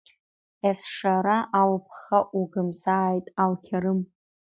Есшара 0.69 1.37
алԥха 1.61 2.19
угымзааит, 2.39 3.25
Алқьарым! 3.43 3.99